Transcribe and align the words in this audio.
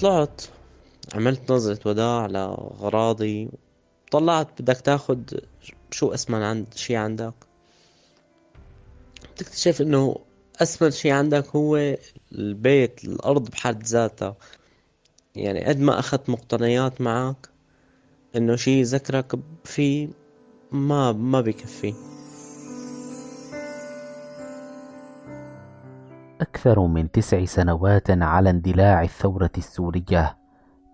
طلعت 0.00 0.42
عملت 1.14 1.52
نظرة 1.52 1.78
وداع 1.86 2.26
لأغراضي. 2.26 3.48
طلعت 4.10 4.62
بدك 4.62 4.80
تاخد 4.80 5.40
شو 5.90 6.14
أسمن 6.14 6.42
عند 6.42 6.74
شي 6.74 6.96
عندك. 6.96 7.34
بتكتشف 9.34 9.80
إنه 9.80 10.16
أسمن 10.62 10.90
شي 10.90 11.10
عندك 11.10 11.56
هو 11.56 11.96
البيت 12.32 13.04
الأرض 13.04 13.50
بحد 13.50 13.82
ذاتها. 13.82 14.36
يعني 15.34 15.64
قد 15.64 15.80
ما 15.80 15.98
أخذت 15.98 16.30
مقتنيات 16.30 17.00
معك 17.00 17.48
إنه 18.36 18.56
شي 18.56 18.82
ذكرك 18.82 19.38
فيه 19.64 20.08
ما 20.72 21.12
ما 21.12 21.40
بكفي. 21.40 21.94
أكثر 26.40 26.86
من 26.86 27.10
تسع 27.10 27.44
سنوات 27.44 28.10
على 28.10 28.50
اندلاع 28.50 29.02
الثورة 29.02 29.50
السورية. 29.58 30.38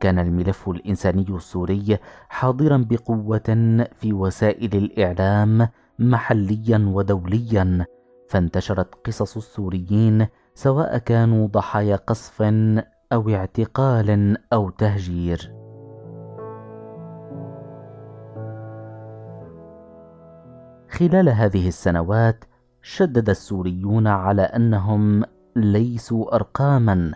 كان 0.00 0.18
الملف 0.18 0.68
الإنساني 0.68 1.26
السوري 1.30 1.98
حاضرا 2.28 2.86
بقوة 2.90 3.86
في 3.92 4.12
وسائل 4.12 4.76
الإعلام 4.76 5.68
محليا 5.98 6.90
ودوليا 6.92 7.86
فانتشرت 8.28 8.94
قصص 9.06 9.36
السوريين 9.36 10.26
سواء 10.54 10.98
كانوا 10.98 11.46
ضحايا 11.46 11.96
قصف 11.96 12.42
أو 13.12 13.30
اعتقال 13.30 14.36
أو 14.52 14.70
تهجير. 14.70 15.52
خلال 20.90 21.28
هذه 21.28 21.68
السنوات 21.68 22.44
شدد 22.82 23.28
السوريون 23.28 24.06
على 24.06 24.42
أنهم 24.42 25.24
ليسوا 25.56 26.34
ارقاما 26.34 27.12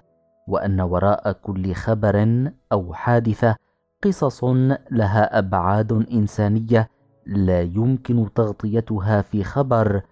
وأن 0.49 0.81
وراء 0.81 1.33
كل 1.33 1.75
خبر 1.75 2.47
أو 2.73 2.95
حادثة 2.95 3.57
قصص 4.03 4.45
لها 4.91 5.39
أبعاد 5.39 5.93
إنسانية 5.93 6.91
لا 7.27 7.63
يمكن 7.63 8.29
تغطيتها 8.35 9.23
في 9.23 9.45
خبر 9.45 10.03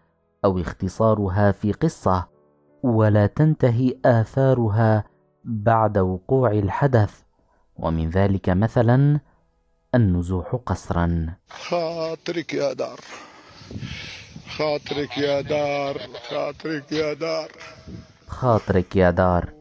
أو 0.45 0.61
اختصارها 0.61 1.53
في 1.53 1.73
قصة 1.73 2.29
ولا 2.83 3.27
تنتهي 3.27 3.95
آثارها 4.05 5.05
بعد 5.45 5.99
وقوع 5.99 6.51
الحدث. 6.51 7.21
ومن 7.77 8.11
ذلك 8.11 8.49
مثلا 8.49 9.21
النزوح 9.95 10.61
قسرا 10.67 11.35
خاطرك 11.49 12.55
يا 12.55 12.73
دار. 12.73 13.01
خاطرك 14.49 15.19
يا 15.19 15.41
دار. 15.41 16.01
خاطرك 16.31 16.93
يا 16.93 17.13
دار. 17.13 17.51
خاطرك 18.27 18.97
يا 18.97 19.11
دار. 19.11 19.53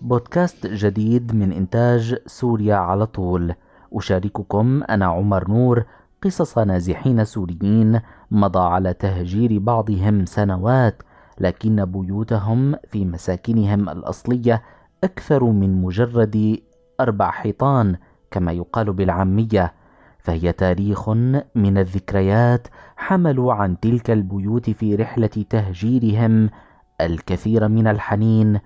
بودكاست 0.00 0.66
جديد 0.66 1.34
من 1.34 1.52
إنتاج 1.52 2.16
سوريا 2.26 2.74
على 2.74 3.06
طول. 3.06 3.54
أشارككم 3.92 4.82
أنا 4.90 5.06
عمر 5.06 5.50
نور 5.50 5.84
قصص 6.22 6.58
نازحين 6.58 7.24
سوريين 7.24 8.00
مضى 8.30 8.58
على 8.58 8.92
تهجير 8.94 9.58
بعضهم 9.58 10.26
سنوات 10.26 11.02
لكن 11.40 11.84
بيوتهم 11.84 12.74
في 12.88 13.04
مساكنهم 13.04 13.88
الأصلية 13.88 14.62
أكثر 15.04 15.44
من 15.44 15.82
مجرد 15.82 16.58
أربع 17.00 17.30
حيطان 17.30 17.96
كما 18.30 18.52
يقال 18.52 18.92
بالعامية. 18.92 19.72
فهي 20.18 20.52
تاريخ 20.52 21.08
من 21.54 21.78
الذكريات 21.78 22.68
حملوا 22.96 23.52
عن 23.52 23.80
تلك 23.80 24.10
البيوت 24.10 24.70
في 24.70 24.94
رحلة 24.94 25.44
تهجيرهم 25.50 26.50
الكثير 27.00 27.68
من 27.68 27.86
الحنين 27.86 28.60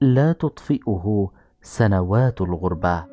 لا 0.00 0.32
تطفئه 0.32 1.30
سنوات 1.62 2.40
الغربة. 2.40 3.04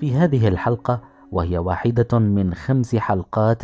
في 0.00 0.14
هذه 0.14 0.48
الحلقة 0.48 1.00
وهي 1.32 1.58
واحدة 1.58 2.18
من 2.18 2.54
خمس 2.54 2.96
حلقات 2.96 3.62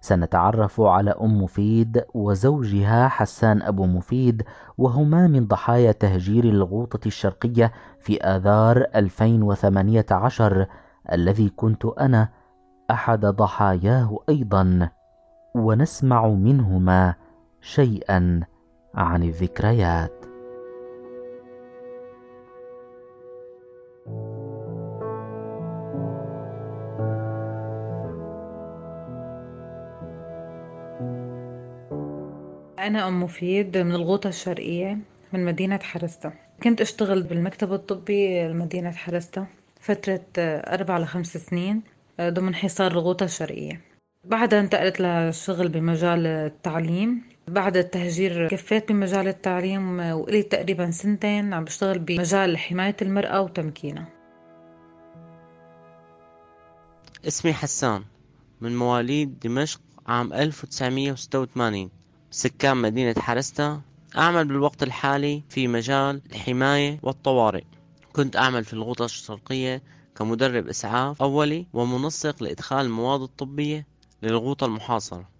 سنتعرف 0.00 0.80
على 0.80 1.10
أم 1.10 1.42
مفيد 1.42 2.04
وزوجها 2.14 3.08
حسان 3.08 3.62
أبو 3.62 3.86
مفيد 3.86 4.42
وهما 4.78 5.26
من 5.26 5.46
ضحايا 5.46 5.92
تهجير 5.92 6.44
الغوطة 6.44 7.06
الشرقية 7.06 7.72
في 8.00 8.20
آذار 8.20 8.86
2018 8.94 10.66
الذي 11.12 11.48
كنت 11.48 11.84
أنا 11.84 12.28
أحد 12.90 13.26
ضحاياه 13.26 14.18
أيضا 14.28 14.90
ونسمع 15.54 16.26
منهما. 16.26 17.14
شيئا 17.74 18.40
عن 18.94 19.22
الذكريات. 19.22 20.24
أنا 32.78 33.08
أم 33.08 33.22
مفيد 33.22 33.78
من 33.78 33.94
الغوطة 33.94 34.28
الشرقية 34.28 34.98
من 35.32 35.44
مدينة 35.44 35.78
حرستا 35.78 36.32
كنت 36.62 36.80
أشتغل 36.80 37.22
بالمكتب 37.22 37.72
الطبي 37.72 38.48
لمدينة 38.48 38.90
حرستا 38.90 39.46
فترة 39.80 40.20
أربع 40.36 40.98
لخمس 40.98 41.36
سنين 41.36 41.82
ضمن 42.20 42.54
حصار 42.54 42.92
الغوطة 42.92 43.24
الشرقية. 43.24 43.80
بعدها 44.24 44.60
انتقلت 44.60 45.00
للشغل 45.00 45.68
بمجال 45.68 46.26
التعليم. 46.26 47.37
بعد 47.48 47.76
التهجير 47.76 48.48
كفيت 48.48 48.92
بمجال 48.92 49.28
التعليم 49.28 50.00
وإلي 50.00 50.42
تقريبا 50.42 50.90
سنتين 50.90 51.52
عم 51.54 51.64
بشتغل 51.64 51.98
بمجال 51.98 52.58
حماية 52.58 52.96
المرأة 53.02 53.40
وتمكينها. 53.40 54.08
اسمي 57.28 57.52
حسان 57.52 58.04
من 58.60 58.76
مواليد 58.76 59.38
دمشق 59.40 59.80
عام 60.06 60.32
1986 60.32 61.90
سكان 62.30 62.76
مدينة 62.76 63.14
حرستا. 63.18 63.80
أعمل 64.16 64.48
بالوقت 64.48 64.82
الحالي 64.82 65.42
في 65.48 65.68
مجال 65.68 66.22
الحماية 66.30 66.98
والطوارئ. 67.02 67.64
كنت 68.12 68.36
أعمل 68.36 68.64
في 68.64 68.72
الغوطة 68.72 69.04
الشرقية 69.04 69.82
كمدرب 70.16 70.68
إسعاف 70.68 71.22
أولي 71.22 71.66
ومنسق 71.72 72.42
لإدخال 72.42 72.86
المواد 72.86 73.20
الطبية 73.20 73.86
للغوطة 74.22 74.66
المحاصرة. 74.66 75.37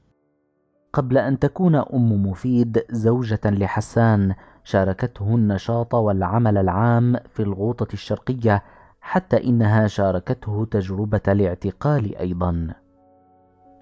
قبل 0.93 1.19
أن 1.19 1.38
تكون 1.38 1.75
أم 1.75 2.26
مفيد 2.26 2.84
زوجة 2.91 3.41
لحسان 3.44 4.34
شاركته 4.65 5.34
النشاط 5.34 5.94
والعمل 5.94 6.59
العام 6.59 7.16
في 7.28 7.43
الغوطة 7.43 7.93
الشرقية 7.93 8.62
حتى 9.00 9.44
إنها 9.44 9.87
شاركته 9.87 10.66
تجربة 10.71 11.21
الاعتقال 11.28 12.16
أيضا. 12.16 12.75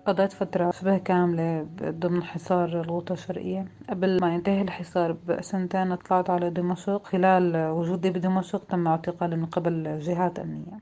قضيت 0.06 0.32
فترة 0.32 0.70
شبه 0.70 0.98
كاملة 0.98 1.66
ضمن 1.82 2.22
حصار 2.22 2.80
الغوطة 2.80 3.12
الشرقية. 3.12 3.66
قبل 3.90 4.20
ما 4.20 4.34
ينتهي 4.34 4.62
الحصار 4.62 5.16
بسنتين 5.28 5.94
طلعت 5.94 6.30
على 6.30 6.50
دمشق. 6.50 7.06
خلال 7.06 7.56
وجودي 7.56 8.10
بدمشق 8.10 8.64
تم 8.64 8.88
اعتقالي 8.88 9.36
من 9.36 9.46
قبل 9.46 9.98
جهات 9.98 10.38
أمنية. 10.38 10.80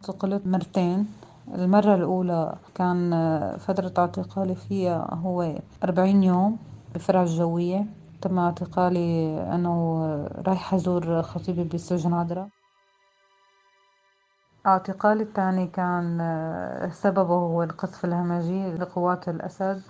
اعتقلت 0.00 0.46
مرتين. 0.46 1.06
المرة 1.48 1.94
الأولى 1.94 2.54
كان 2.74 3.10
فترة 3.58 3.92
اعتقالي 3.98 4.54
فيها 4.54 5.14
هو 5.14 5.54
أربعين 5.84 6.22
يوم 6.22 6.58
بفرع 6.94 7.22
الجوية 7.22 7.86
تم 8.22 8.38
اعتقالي 8.38 9.38
أنه 9.54 10.04
رايحة 10.46 10.76
أزور 10.76 11.22
خطيبي 11.22 11.64
بالسجن 11.64 12.14
عذراء. 12.14 12.48
اعتقالي 14.66 15.22
الثاني 15.22 15.66
كان 15.66 16.18
سببه 16.92 17.34
هو 17.34 17.62
القصف 17.62 18.04
الهمجي 18.04 18.72
لقوات 18.72 19.28
الأسد 19.28 19.82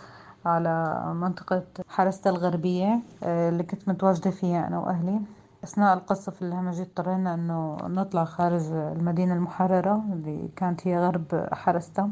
على 0.47 1.03
منطقة 1.15 1.63
حرسة 1.89 2.31
الغربية 2.31 3.01
اللي 3.23 3.63
كنت 3.63 3.89
متواجدة 3.89 4.31
فيها 4.31 4.67
أنا 4.67 4.79
وأهلي. 4.79 5.21
أثناء 5.65 5.95
القصف 5.95 6.43
الهمجي 6.43 6.83
اضطرينا 6.83 7.35
إنه 7.35 7.77
نطلع 7.83 8.25
خارج 8.25 8.73
المدينة 8.73 9.35
المحررة 9.35 10.05
اللي 10.13 10.49
كانت 10.57 10.87
هي 10.87 10.99
غرب 10.99 11.49
حرستا 11.53 12.11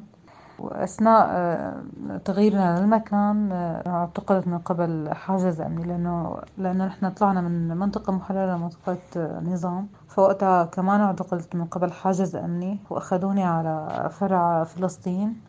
وأثناء 0.59 1.27
آه، 1.31 1.83
تغييرنا 2.25 2.81
للمكان 2.81 3.53
آه، 3.53 3.83
اعتقلت 3.87 4.47
من 4.47 4.59
قبل 4.59 5.11
حاجز 5.13 5.61
أمني 5.61 5.85
لأنه 5.85 6.37
لأنه 6.59 6.87
نحن 6.87 7.11
طلعنا 7.11 7.41
من 7.41 7.77
منطقة 7.77 8.13
محررة 8.13 8.57
منطقة 8.57 8.99
آه، 9.17 9.41
نظام. 9.41 9.89
فوقتها 10.09 10.65
كمان 10.65 11.01
اعتقلت 11.01 11.57
من 11.57 11.65
قبل 11.65 11.93
حاجز 11.93 12.37
أمني 12.37 12.79
وأخذوني 12.91 13.45
على 13.45 14.09
فرع 14.13 14.65
فلسطين. 14.65 15.41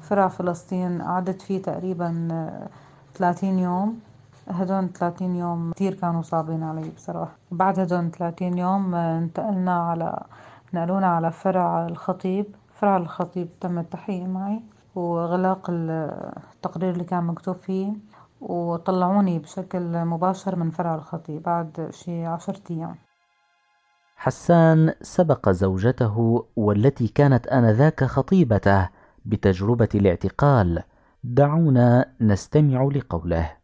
فرع 0.00 0.28
فلسطين 0.28 1.02
قعدت 1.02 1.42
فيه 1.42 1.62
تقريبا 1.62 2.28
ثلاثين 3.14 3.58
يوم. 3.58 4.00
هدول 4.48 4.88
30 4.92 5.36
يوم 5.36 5.72
كثير 5.72 5.94
كانوا 5.94 6.22
صعبين 6.22 6.62
علي 6.62 6.90
بصراحة. 6.90 7.36
بعد 7.50 7.80
هدول 7.80 8.10
30 8.10 8.58
يوم 8.58 8.94
انتقلنا 8.94 9.78
على 9.88 10.24
نقلونا 10.74 11.06
على 11.06 11.32
فرع 11.32 11.86
الخطيب. 11.86 12.46
فرع 12.72 12.96
الخطيب 12.96 13.48
تم 13.60 13.78
التحقيق 13.78 14.26
معي 14.26 14.62
وإغلاق 14.94 15.66
التقرير 15.70 16.90
اللي 16.90 17.04
كان 17.04 17.24
مكتوب 17.24 17.56
فيه 17.56 17.92
وطلعوني 18.40 19.38
بشكل 19.38 20.04
مباشر 20.04 20.56
من 20.56 20.70
فرع 20.70 20.94
الخطيب 20.94 21.42
بعد 21.42 21.88
شي 21.90 22.26
عشرة 22.26 22.60
أيام. 22.70 22.94
حسان 24.16 24.94
سبق 25.02 25.48
زوجته 25.50 26.44
والتي 26.56 27.08
كانت 27.08 27.46
آنذاك 27.46 28.04
خطيبته 28.04 28.88
بتجربة 29.24 29.88
الاعتقال. 29.94 30.82
دعونا 31.24 32.04
نستمع 32.20 32.82
لقوله. 32.82 33.63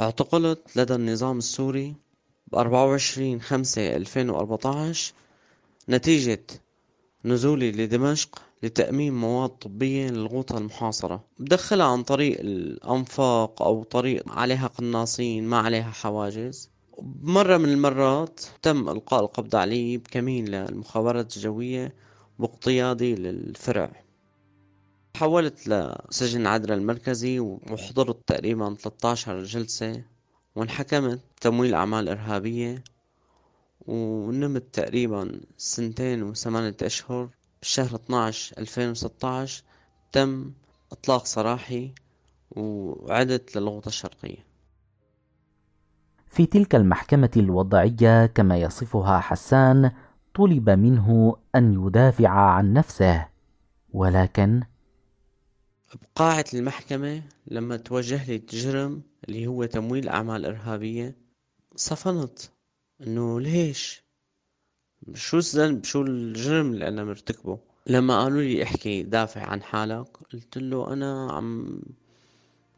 اعتقلت 0.00 0.76
لدى 0.76 0.94
النظام 0.94 1.38
السوري 1.38 1.94
ب 2.46 2.54
24 2.54 3.40
5 3.40 3.96
2014 3.96 5.14
نتيجة 5.88 6.46
نزولي 7.24 7.72
لدمشق 7.72 8.42
لتأمين 8.62 9.12
مواد 9.12 9.50
طبية 9.50 10.10
للغوطة 10.10 10.58
المحاصرة. 10.58 11.24
بدخلها 11.38 11.86
عن 11.86 12.02
طريق 12.02 12.40
الأنفاق 12.40 13.62
أو 13.62 13.82
طريق 13.82 14.32
عليها 14.32 14.66
قناصين 14.66 15.44
ما 15.44 15.58
عليها 15.58 15.90
حواجز. 15.90 16.70
مرة 17.22 17.56
من 17.56 17.68
المرات 17.68 18.40
تم 18.62 18.88
إلقاء 18.88 19.20
القبض 19.20 19.56
علي 19.56 19.96
بكمين 19.96 20.48
للمخابرات 20.48 21.36
الجوية 21.36 21.94
واقتيادي 22.38 23.14
للفرع. 23.14 24.05
حولت 25.16 25.68
لسجن 25.68 26.46
عدرا 26.46 26.74
المركزي 26.74 27.40
وحضرت 27.40 28.28
تقريبا 28.28 28.74
13 28.74 29.44
جلسة 29.44 30.02
وانحكمت 30.56 31.20
تمويل 31.40 31.74
أعمال 31.74 32.08
إرهابية 32.08 32.84
ونمت 33.80 34.64
تقريبا 34.72 35.40
سنتين 35.56 36.22
وثمانية 36.22 36.76
أشهر. 36.82 37.28
بشهر 37.62 37.94
12 37.94 38.58
2016 38.58 39.62
تم 40.12 40.52
إطلاق 40.92 41.26
سراحي 41.26 41.94
وعدت 42.50 43.56
للغوطة 43.56 43.88
الشرقية. 43.88 44.46
في 46.26 46.46
تلك 46.46 46.74
المحكمة 46.74 47.30
الوضعية 47.36 48.26
كما 48.26 48.58
يصفها 48.58 49.20
حسان 49.20 49.90
طلب 50.34 50.70
منه 50.70 51.36
أن 51.54 51.86
يدافع 51.86 52.28
عن 52.28 52.72
نفسه 52.72 53.26
ولكن 53.92 54.62
بقاعة 56.02 56.44
المحكمة 56.54 57.22
لما 57.46 57.76
توجه 57.76 58.26
لي 58.26 58.36
الجرم 58.36 59.02
اللي 59.28 59.46
هو 59.46 59.64
تمويل 59.64 60.08
أعمال 60.08 60.44
إرهابية 60.46 61.16
صفنت 61.76 62.38
إنه 63.00 63.40
ليش؟ 63.40 64.02
شو 65.14 65.38
الذنب 65.38 65.84
شو 65.84 66.02
الجرم 66.02 66.72
اللي 66.72 66.88
أنا 66.88 67.04
مرتكبه؟ 67.04 67.58
لما 67.86 68.22
قالوا 68.22 68.42
لي 68.42 68.62
احكي 68.62 69.02
دافع 69.02 69.42
عن 69.42 69.62
حالك 69.62 70.16
قلت 70.32 70.58
له 70.58 70.92
أنا 70.92 71.32
عم 71.32 71.82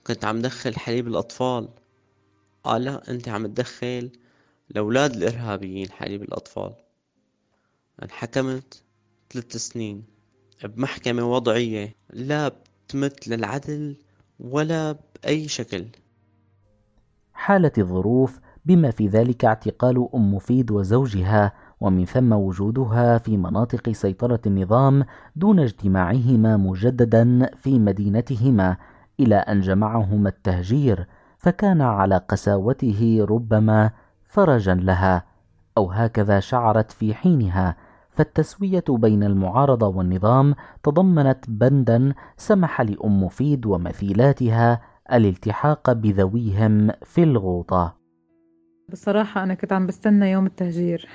كنت 0.06 0.25
عم 0.25 0.43
دخل 0.43 0.76
حليب 0.76 1.09
الأطفال. 1.09 1.69
قال 2.64 2.85
لا 2.85 3.11
أنت 3.11 3.29
عم 3.29 3.47
تدخل 3.47 4.11
لأولاد 4.71 5.17
الإرهابيين 5.17 5.91
حليب 5.91 6.23
الأطفال. 6.23 6.75
انحكمت 8.03 8.82
ثلاث 9.31 9.56
سنين 9.56 10.05
بمحكمة 10.64 11.32
وضعية 11.32 11.94
لا 12.11 12.53
تمت 12.88 13.29
للعدل 13.29 13.96
ولا 14.40 14.93
بأي 14.93 15.49
شكل. 15.49 15.85
حالت 17.32 17.79
الظروف 17.79 18.40
بما 18.64 18.90
في 18.90 19.08
ذلك 19.08 19.44
اعتقال 19.44 20.08
أم 20.14 20.35
مفيد 20.35 20.70
وزوجها 20.70 21.52
ومن 21.81 22.05
ثم 22.05 22.32
وجودها 22.32 23.19
في 23.19 23.37
مناطق 23.37 23.93
سيطرة 23.93 24.40
النظام 24.46 25.05
دون 25.37 25.61
اجتماعهما 25.61 26.56
مجددا 26.56 27.50
في 27.56 27.79
مدينتهما 27.79 28.76
إلى 29.20 29.37
أن 29.37 29.61
جمعهما 29.61 30.29
التهجير 30.29 31.06
فكان 31.38 31.81
على 31.81 32.17
قساوته 32.17 33.26
ربما 33.29 33.90
فرجا 34.25 34.75
لها 34.75 35.25
أو 35.76 35.90
هكذا 35.90 36.40
شعرت 36.40 36.93
في 36.93 37.14
حينها. 37.14 37.76
فالتسوية 38.19 38.85
بين 38.88 39.23
المعارضة 39.23 39.87
والنظام 39.87 40.55
تضمنت 40.82 41.44
بندا 41.49 42.15
سمح 42.37 42.81
لأم 42.81 43.23
مفيد 43.23 43.67
ومثيلاتها 43.67 44.81
الالتحاق 45.12 45.93
بذويهم 45.93 46.91
في 47.05 47.23
الغوطة. 47.23 47.97
بصراحة 48.88 49.43
أنا 49.43 49.55
كنت 49.55 49.73
عم 49.73 49.87
بستنى 49.87 50.31
يوم 50.31 50.47
التهجير. 50.47 51.09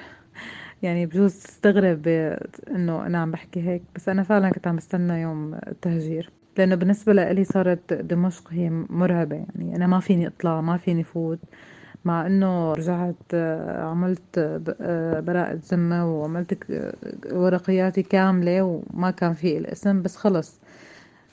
يعني 0.82 1.06
بجوز 1.06 1.34
تستغرب 1.34 2.08
إنه 2.76 3.06
أنا 3.06 3.18
عم 3.18 3.32
بحكي 3.32 3.62
هيك 3.62 3.84
بس 3.96 4.10
أنا 4.10 4.24
فعلا 4.24 4.50
كنت 4.50 4.68
عم 4.68 4.76
بستنى 4.76 5.22
يوم 5.22 5.54
التهجير. 5.54 6.30
لأنه 6.58 6.76
بالنسبة 6.76 7.14
لإلي 7.14 7.44
صارت 7.44 7.94
دمشق 7.94 8.48
هي 8.52 8.70
مرعبة 8.90 9.36
يعني 9.36 9.76
أنا 9.76 9.88
ما 9.88 10.00
فيني 10.00 10.28
أطلع 10.28 10.62
ما 10.62 10.78
فيني 10.78 11.04
فوت. 11.04 11.40
مع 12.06 12.28
إنه 12.28 12.74
رجعت 12.74 13.16
آه، 13.34 13.84
عملت 13.84 14.38
آه، 14.82 15.20
براءة 15.20 15.60
ذمة 15.72 16.12
وعملت 16.20 16.58
ورقياتي 17.32 18.04
كاملة 18.04 18.64
وما 18.64 19.12
كان 19.12 19.34
في 19.34 19.58
الاسم 19.58 20.02
بس 20.02 20.16
خلص. 20.16 20.60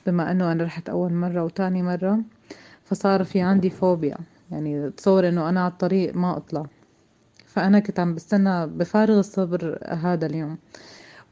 بما 0.07 0.31
إنه 0.31 0.51
أنا 0.51 0.63
رحت 0.63 0.89
أول 0.89 1.13
مرة 1.13 1.43
وتاني 1.43 1.83
مرة 1.83 2.19
فصار 2.83 3.23
في 3.23 3.41
عندي 3.41 3.69
فوبيا. 3.69 4.17
يعني 4.51 4.89
تصور 4.91 5.27
إنه 5.29 5.49
أنا 5.49 5.61
على 5.61 5.71
الطريق 5.71 6.15
ما 6.15 6.37
أطلع. 6.37 6.65
فأنا 7.45 7.79
كنت 7.79 7.99
عم 7.99 8.15
بستنى 8.15 8.67
بفارغ 8.67 9.19
الصبر 9.19 9.79
هذا 9.87 10.25
اليوم. 10.25 10.57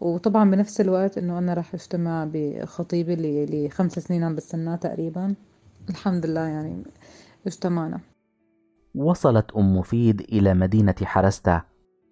وطبعا 0.02 0.52
بنفس 0.52 0.82
الوقت 0.82 1.18
إنه 1.18 1.38
أنا 1.38 1.54
راح 1.54 1.74
أجتمع 1.74 2.28
بخطيبي 2.34 3.14
اللي 3.14 3.46
لي 3.46 3.70
خمس 3.70 4.00
سنين 4.00 4.24
عم 4.24 4.36
بستناه 4.36 4.76
تقريبا. 4.76 5.36
الحمد 5.90 6.26
لله 6.26 6.42
يعني 6.48 6.84
اجتمعنا. 7.48 8.00
وصلت 8.96 9.52
أم 9.52 9.78
مفيد 9.78 10.22
إلى 10.22 10.54
مدينة 10.54 10.96
حرستا 11.04 11.62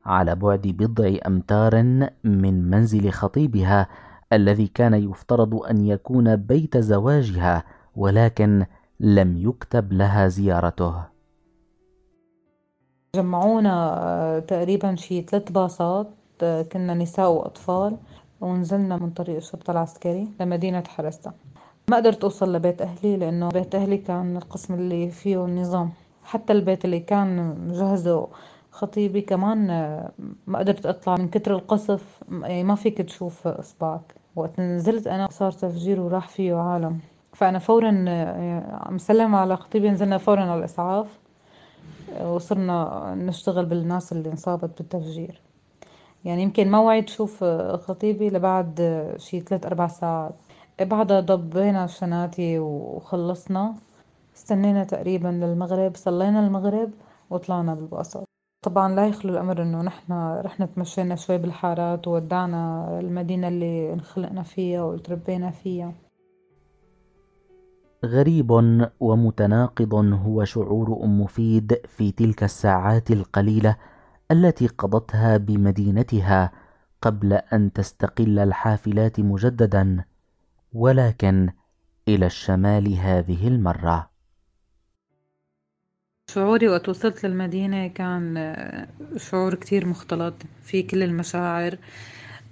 على 0.06 0.36
بعد 0.36 0.62
بضع 0.62 1.18
أمتار 1.28 1.84
من 2.24 2.70
منزل 2.70 3.10
خطيبها 3.12 3.88
الذي 4.34 4.68
كان 4.68 4.94
يفترض 4.94 5.56
أن 5.56 5.86
يكون 5.86 6.36
بيت 6.36 6.78
زواجها 6.78 7.64
ولكن 7.96 8.66
لم 9.00 9.38
يكتب 9.38 9.94
لها 9.94 10.28
زيارته. 10.28 11.04
جمعونا 13.16 13.98
آه، 14.04 14.40
تقريبا 14.40 14.96
شي 14.96 15.22
ثلاث 15.22 15.52
باصات 15.52 16.08
آه، 16.44 16.62
كنا 16.62 16.94
نساء 16.94 17.32
وأطفال 17.32 17.98
ونزلنا 18.42 18.98
من 18.98 19.10
طريق 19.10 19.36
الشرطة 19.36 19.72
العسكري 19.72 20.28
لمدينة 20.40 20.84
حرستا. 20.88 21.34
ما 21.90 21.98
قدرت 21.98 22.24
أوصل 22.24 22.54
لبيت 22.54 22.82
أهلي 22.82 23.18
لأنه 23.18 23.50
بيت 23.50 23.76
أهلي 23.76 23.98
كان 23.98 24.38
القسم 24.38 24.74
اللي 24.74 25.10
فيه 25.10 25.46
النظام. 25.46 25.92
حتى 26.28 26.54
البيت 26.54 26.86
اللي 26.86 27.00
كان 27.00 27.58
مجهزه 27.68 28.28
خطيبي 28.72 29.22
كمان 29.22 29.70
آه، 29.70 30.12
ما 30.48 30.60
قدرت 30.60 30.86
أطلع 30.86 31.16
من 31.16 31.28
كتر 31.30 31.56
القصف. 31.56 32.24
يعني 32.32 32.64
ما 32.64 32.76
فيك 32.76 32.98
تشوف 33.02 33.48
اصبعك 33.48 34.16
وقت 34.36 34.60
نزلت 34.60 35.08
أنا 35.08 35.28
صار 35.32 35.52
تفجير 35.52 36.00
وراح 36.02 36.28
فيه 36.28 36.56
عالم. 36.56 37.00
فأنا 37.34 37.60
فورا 37.60 38.06
آه، 38.08 38.88
مسلم 38.92 39.36
على 39.36 39.58
خطيبي 39.58 39.90
نزلنا 39.90 40.18
فورا 40.18 40.42
على 40.42 40.60
الإسعاف 40.60 41.08
آه، 42.18 42.34
وصرنا 42.34 43.14
نشتغل 43.18 43.66
بالناس 43.66 44.12
اللي 44.12 44.30
انصابت 44.32 44.78
بالتفجير. 44.78 45.42
يعني 46.26 46.44
يمكن 46.44 46.72
ما 46.72 46.80
وعيت 46.80 47.10
شوف 47.10 47.44
خطيبي 47.74 48.30
لبعد 48.30 49.04
شي 49.18 49.40
ثلاث 49.40 49.66
أربع 49.66 49.88
ساعات. 49.88 50.36
بعدها 50.82 51.20
ضبينا 51.20 51.86
الشناتي 51.86 52.60
وخلصنا. 52.60 53.76
استنينا 54.38 54.84
تقريبا 54.84 55.28
للمغرب 55.28 55.96
صلينا 55.96 56.48
المغرب 56.48 56.92
وطلعنا 57.30 57.76
بالباصات. 57.76 58.24
طبعا 58.66 58.96
لا 58.96 59.08
يخلو 59.08 59.34
الأمر 59.34 59.62
إنه 59.62 59.82
نحن 59.82 60.14
رحنا 60.46 60.66
تمشينا 60.66 61.16
شوي 61.16 61.38
بالحارات 61.38 62.08
وودعنا 62.08 62.88
المدينة 63.00 63.48
اللي 63.48 63.94
انخلقنا 63.94 64.44
فيها 64.44 64.84
وتربينا 64.84 65.52
فيها. 65.52 65.94
غريب 68.06 68.52
ومتناقض 69.00 69.94
هو 69.96 70.44
شعور 70.44 71.04
أم 71.04 71.22
مفيد 71.22 71.82
في 71.88 72.12
تلك 72.12 72.44
الساعات 72.44 73.12
القليلة 73.12 73.76
التي 74.32 74.68
قضتها 74.68 75.38
بمدينتها 75.38 76.52
قبل 77.02 77.34
أن 77.34 77.74
تستقل 77.74 78.40
الحافلات 78.40 79.20
مجددا 79.20 80.04
ولكن 80.74 81.50
إلى 82.08 82.26
الشمال 82.26 82.94
هذه 82.94 83.48
المرة. 83.48 84.17
شعوري 86.32 86.68
وقت 86.68 86.90
وصلت 86.90 87.26
للمدينة 87.26 87.88
كان 87.88 88.38
آه، 88.38 88.88
شعور 89.18 89.56
كتير 89.56 89.86
مختلط. 89.86 90.34
في 90.64 90.84
كل 90.84 91.04
المشاعر 91.04 91.78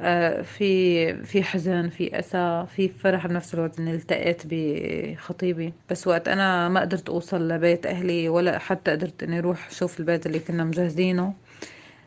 آه، 0.01 0.41
في 0.41 1.24
في 1.24 1.44
حزن 1.44 1.89
في 1.89 2.20
أسى 2.20 2.65
في 2.75 2.89
فرح 2.89 3.27
بنفس 3.27 3.53
الوقت 3.53 3.79
إني 3.79 3.96
التقيت 3.96 4.41
بخطيبي. 4.46 5.74
بس 5.89 6.08
وقت 6.08 6.27
أنا 6.27 6.70
ما 6.70 6.79
قدرت 6.82 7.10
أوصل 7.10 7.48
لبيت 7.48 7.86
أهلي 7.86 8.29
ولا 8.29 8.58
حتى 8.60 8.91
قدرت 8.91 9.24
إني 9.24 9.39
أروح 9.39 9.67
أشوف 9.67 10.00
البيت 10.00 10.25
اللي 10.25 10.39
كنا 10.39 10.63
مجهزينه 10.63 11.34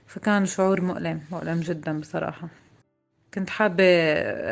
فكان 0.06 0.46
شعور 0.46 0.80
مؤلم 0.80 1.20
مؤلم 1.32 1.60
جدا 1.60 2.00
بصراحة. 2.00 2.48
كنت 3.34 3.50
حابة 3.50 3.84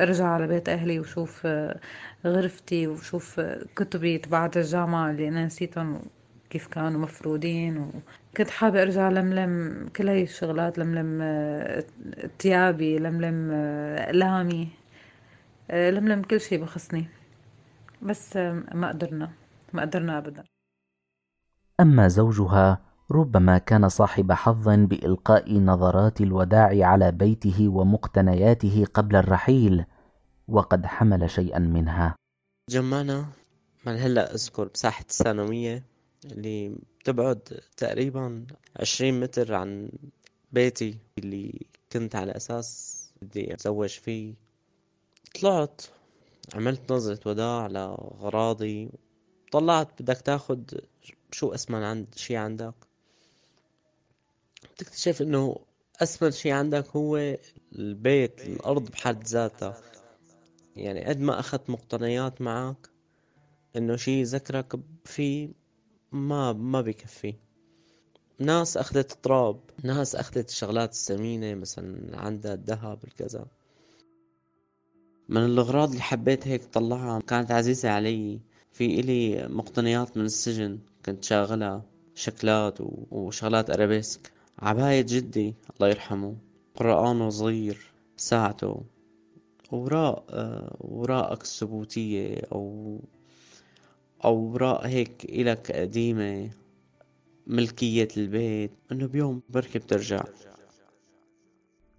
أرجع 0.03 0.27
على 0.27 0.47
بيت 0.47 0.69
أهلي 0.69 1.01
وشوف 1.01 1.43
آه، 1.47 1.81
غرفتي 2.27 2.87
وشوف 2.87 3.41
كتبي 3.77 4.19
تبعت 4.19 4.57
الجامعة 4.57 5.11
اللي 5.11 5.29
أنا 5.29 5.45
نسيتهم. 5.47 6.01
كيف 6.51 6.67
كانوا 6.67 7.01
مفرودين 7.01 7.79
وكنت 7.79 8.51
حابة 8.51 8.83
أرجع 8.83 9.09
لملم 9.09 9.89
كل 9.97 10.09
هاي 10.09 10.23
الشغلات 10.23 10.79
لملم 10.79 11.23
تيابي 12.39 12.99
لملم 12.99 13.51
أقلامي 13.99 14.69
لملم 15.71 16.23
كل 16.23 16.41
شي 16.41 16.57
بخصني. 16.57 17.09
بس 18.03 18.37
ما 18.75 18.89
قدرنا 18.89 19.31
ما 19.73 19.83
قدرنا 19.83 20.19
أبدا. 20.19 20.45
أما 21.81 22.09
زوجها 22.09 22.81
ربما 23.11 23.59
كان 23.59 23.89
صاحب 23.89 24.33
حظ 24.33 24.69
بإلقاء 24.69 25.59
نظرات 25.59 26.21
الوداع 26.21 26.87
على 26.87 27.13
بيته 27.13 27.69
ومقتنياته 27.69 28.85
قبل 28.95 29.17
الرحيل 29.17 29.85
وقد 30.49 30.87
حمل 30.87 31.31
شيئا 31.31 31.59
منها. 31.59 32.15
جمعنا 32.71 33.27
من 33.87 33.93
هلأ 33.93 34.35
أذكر 34.35 34.71
مساحة 34.75 35.01
الثانوية 35.01 35.96
اللي 36.25 36.79
تبعد 37.05 37.61
تقريبا 37.77 38.47
عشرين 38.77 39.21
متر 39.21 39.55
عن 39.55 39.91
بيتي 40.53 40.99
اللي 41.19 41.67
كنت 41.93 42.17
على 42.17 42.33
أساس 42.37 42.97
بدي 43.23 43.55
أتزوج 43.55 43.89
فيه. 43.89 44.35
طلعت 45.41 45.83
عملت 46.55 46.93
نظرة 46.93 47.21
وداع 47.27 47.67
لأغراضي. 47.67 48.91
طلعت 49.53 50.03
بدك 50.03 50.21
تاخد 50.21 50.81
شو 51.33 51.55
أسمن 51.55 51.83
عند 51.83 52.07
شي 52.17 52.37
عندك. 52.37 52.75
بتكتشف 54.75 55.23
إنه 55.23 55.57
أسمن 56.03 56.31
شي 56.31 56.53
عندك 56.53 56.97
هو 56.97 57.37
البيت. 57.73 58.41
الأرض 58.41 58.91
بحد 58.91 59.25
ذاتها. 59.25 59.81
يعني 60.77 61.05
قد 61.05 61.21
ما 61.21 61.41
أخذت 61.41 61.71
مقتنيات 61.71 62.43
معك 62.43 62.91
إنه 63.77 63.97
شي 63.97 64.23
ذكرك 64.23 64.81
فيه 65.05 65.49
ما 66.17 66.53
ما 66.53 66.81
بكفي 66.81 67.35
ناس 68.39 68.77
أخذت 68.77 69.13
تراب 69.13 69.61
ناس 69.85 70.17
أخذت 70.17 70.49
الشغلات 70.49 70.93
الثمينة 70.93 71.55
مثلا 71.55 72.19
عندها 72.21 72.55
الذهب 72.55 73.05
الكذا 73.05 73.47
من 75.29 75.45
الأغراض 75.45 75.91
اللي 75.91 76.03
حبيت 76.03 76.49
هيك 76.49 76.65
طلعها 76.65 77.21
كانت 77.21 77.51
عزيزة 77.51 77.91
علي. 77.91 78.41
في 78.73 79.01
إلي 79.01 79.49
مقتنيات 79.49 80.17
من 80.17 80.25
السجن 80.25 80.79
كنت 81.07 81.25
شاغلها 81.25 81.83
شكلات 82.15 82.79
وشغلات 83.11 83.71
أرابيسك. 83.71 84.33
عباية 84.59 85.01
جدي 85.01 85.55
الله 85.77 85.89
يرحمه 85.89 86.37
قرآنه 86.77 87.31
صغير 87.31 87.93
ساعته. 88.17 88.83
أوراق 89.73 90.25
أوراقك 90.85 91.43
الثبوتية 91.43 92.43
أو 92.53 92.99
أوراق 94.27 94.87
هيك 94.87 95.25
إلك 95.25 95.73
قديمة 95.73 96.51
ملكية 97.47 98.09
البيت؟ 98.17 98.71
إنه 98.93 99.07
بيوم 99.07 99.43
بركي 99.49 99.79
بترجع. 99.79 100.25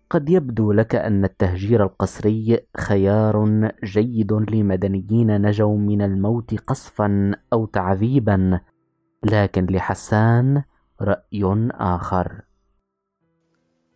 قد 0.10 0.30
يبدو 0.30 0.72
لك 0.72 0.96
أن 0.96 1.26
التهجير 1.26 1.84
القسري 1.84 2.60
خيار 2.78 3.70
جيد 3.84 4.34
لمدنيين 4.34 5.42
نجوا 5.42 5.78
من 5.78 6.02
الموت 6.02 6.54
قصفا 6.56 7.36
أو 7.54 7.66
تعذيبا 7.66 8.60
لكن 9.24 9.66
لحسان 9.66 10.64
رأي 11.02 11.70
آخر. 11.72 12.42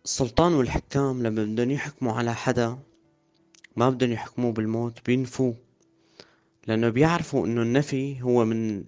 السلطان 0.04 0.54
والحكام 0.54 1.22
لما 1.22 1.44
بدهم 1.44 1.70
يحكموا 1.70 2.12
على 2.12 2.34
حدا 2.34 2.78
ما 3.76 3.90
بدهم 3.90 4.12
يحكموه 4.12 4.52
بالموت 4.52 5.06
بينفوه 5.06 5.54
لأنه 6.66 6.88
بيعرفوا 6.88 7.46
إنه 7.46 7.62
النفي 7.62 8.22
هو 8.22 8.44
من 8.44 8.84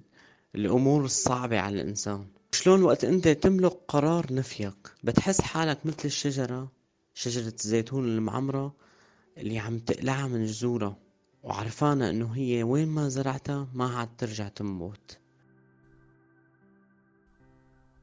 الأمور 0.54 1.04
الصعبة 1.04 1.60
على 1.60 1.82
الإنسان. 1.82 2.26
شلون 2.52 2.82
وقت 2.82 3.04
أنت 3.04 3.28
تملك 3.28 3.72
قرار 3.88 4.26
نفيك 4.32 4.92
بتحس 5.04 5.40
حالك 5.40 5.86
مثل 5.86 6.04
الشجرة 6.04 6.72
شجرة 7.14 7.54
الزيتون 7.64 8.04
المعمرة 8.04 8.74
اللي 9.38 9.58
عم 9.58 9.78
تقلعها 9.78 10.28
من 10.28 10.44
جذورها 10.44 10.96
وعرفانة 11.42 12.10
إنه 12.10 12.32
هي 12.34 12.62
وين 12.62 12.88
ما 12.88 13.08
زرعتها 13.08 13.68
ما 13.74 13.96
عاد 13.96 14.08
ترجع 14.18 14.48
تنبت. 14.48 15.20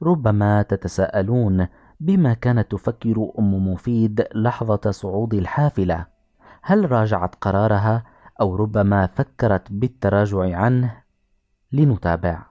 ربما 0.02 0.62
تتساءلون 0.62 1.68
بما 2.00 2.34
كانت 2.34 2.72
تفكر 2.72 3.32
أم 3.40 3.68
مفيد 3.68 4.28
لحظة 4.36 4.92
صعود 4.92 5.34
الحافلة. 5.34 6.06
هل 6.62 6.92
راجعت 6.92 7.36
قرارها؟ 7.36 8.04
أو 8.42 8.56
ربما 8.56 9.08
فكرت 9.08 9.72
بالتراجع 9.72 10.58
عنه 10.58 11.04
لنتابع. 11.72 12.46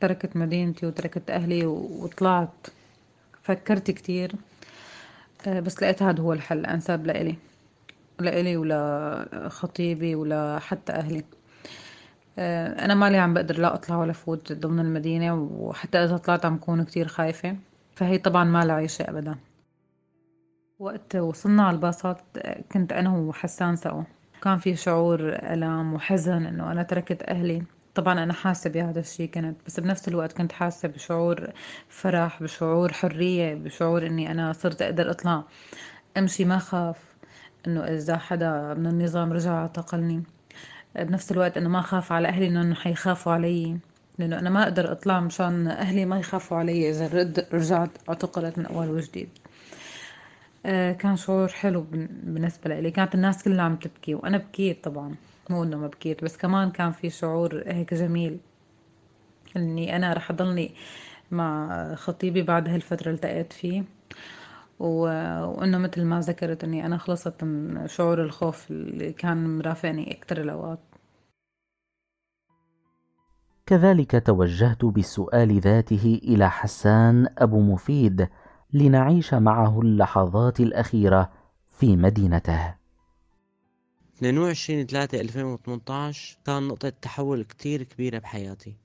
تركت 0.00 0.36
مدينتي 0.36 0.86
وتركت 0.86 1.30
أهلي 1.30 1.66
وطلعت 1.66 2.66
فكرت 3.42 3.90
كتير 3.90 4.32
آه، 5.46 5.60
بس 5.60 5.82
لقيت 5.82 6.02
هذا 6.02 6.22
هو 6.22 6.32
الحل 6.32 6.58
الأنسب 6.58 7.06
لإلي 7.06 7.36
لإلي 8.20 8.56
ولا 8.56 9.48
خطيبي 9.48 10.14
ولا 10.14 10.58
حتى 10.58 10.92
أهلي. 10.92 11.24
آه، 12.38 12.84
أنا 12.84 12.94
مالي 12.94 13.16
عم 13.16 13.34
بقدر 13.34 13.58
لا 13.58 13.74
أطلع 13.74 13.96
ولا 13.96 14.12
فوت 14.12 14.52
ضمن 14.52 14.80
المدينة 14.80 15.34
وحتى 15.34 15.98
إذا 15.98 16.16
طلعت 16.16 16.44
عم 16.44 16.56
كون 16.56 16.84
كتير 16.84 17.08
خايفة. 17.08 17.56
فهي 17.94 18.18
طبعا 18.18 18.44
ما 18.44 18.72
عيشة 18.72 19.02
أبدا. 19.02 19.36
وقت 20.78 21.16
وصلنا 21.16 21.62
على 21.62 21.74
الباصات 21.74 22.20
كنت 22.72 22.92
أنا 22.92 23.10
وحسان 23.10 23.76
سوا. 23.76 24.02
كان 24.42 24.58
في 24.58 24.76
شعور 24.76 25.20
ألم 25.22 25.94
وحزن 25.94 26.46
إنه 26.46 26.72
أنا 26.72 26.82
تركت 26.82 27.22
أهلي. 27.22 27.62
طبعا 27.94 28.22
أنا 28.22 28.32
حاسة 28.32 28.70
بهذا 28.70 29.00
الشي 29.00 29.26
كنت 29.26 29.56
بس 29.66 29.80
بنفس 29.80 30.08
الوقت 30.08 30.32
كنت 30.32 30.52
حاسة 30.52 30.88
بشعور 30.88 31.50
فرح 31.88 32.42
بشعور 32.42 32.92
حرية 32.92 33.54
بشعور 33.54 34.06
إني 34.06 34.30
أنا 34.30 34.52
صرت 34.52 34.82
أقدر 34.82 35.10
أطلع 35.10 35.44
أمشي. 36.16 36.44
ما 36.44 36.58
خاف 36.58 36.96
إنه 37.66 37.80
إذا 37.80 38.16
حدا 38.18 38.74
من 38.74 38.86
النظام 38.86 39.32
رجع 39.32 39.52
اعتقلني. 39.52 40.22
بنفس 40.96 41.32
الوقت 41.32 41.56
إنه 41.56 41.68
ما 41.68 41.80
خاف 41.80 42.12
على 42.12 42.28
أهلي 42.28 42.46
إنه 42.46 42.74
حيخافوا 42.74 43.32
علي 43.32 43.78
لأنه 44.18 44.38
أنا 44.38 44.50
ما 44.50 44.62
أقدر 44.62 44.92
أطلع 44.92 45.20
مشان 45.20 45.68
أهلي 45.68 46.04
ما 46.04 46.18
يخافوا 46.18 46.56
علي 46.56 46.90
إذا 46.90 47.34
رجعت 47.52 47.90
اعتقلت 48.08 48.58
من 48.58 48.66
أول 48.66 48.90
وجديد. 48.90 49.28
كان 50.98 51.16
شعور 51.16 51.48
حلو 51.48 51.80
بالنسبة 51.90 52.80
لي. 52.80 52.90
كانت 52.90 53.14
الناس 53.14 53.44
كلها 53.44 53.64
عم 53.64 53.76
تبكي 53.76 54.14
وأنا 54.14 54.38
بكيت 54.38 54.84
طبعا. 54.84 55.14
مو 55.50 55.62
إنه 55.62 55.76
ما 55.76 55.86
بكيت 55.86 56.24
بس 56.24 56.36
كمان 56.36 56.70
كان 56.70 56.92
في 56.92 57.10
شعور 57.10 57.62
هيك 57.66 57.94
جميل. 57.94 58.38
إني 59.56 59.96
أنا 59.96 60.12
رح 60.12 60.30
أضلني 60.30 60.74
مع 61.30 61.94
خطيبي 61.94 62.42
بعد 62.42 62.68
هالفترة 62.68 63.10
التقيت 63.10 63.52
فيه. 63.52 63.84
و... 64.78 65.00
وإنه 65.44 65.78
مثل 65.78 66.04
ما 66.04 66.20
ذكرت 66.20 66.64
إني 66.64 66.86
أنا 66.86 66.98
خلصت 66.98 67.44
من 67.44 67.88
شعور 67.88 68.22
الخوف 68.22 68.70
اللي 68.70 69.12
كان 69.12 69.58
مرافقني 69.58 70.18
أكتر 70.18 70.40
الأوقات. 70.40 70.78
كذلك 73.66 74.26
توجهت 74.26 74.84
بالسؤال 74.84 75.60
ذاته 75.60 76.20
إلى 76.24 76.50
حسان 76.50 77.28
أبو 77.38 77.60
مفيد 77.60 78.28
لنعيش 78.72 79.34
معه 79.34 79.80
اللحظات 79.80 80.60
الأخيرة 80.60 81.32
في 81.78 81.96
مدينته. 81.96 82.74
22 84.16 84.86
3 84.86 85.20
2018 85.20 86.38
كان 86.46 86.68
نقطة 86.68 86.88
تحول 86.88 87.42
كتير 87.44 87.82
كبيرة 87.82 88.18
بحياتي. 88.18 88.76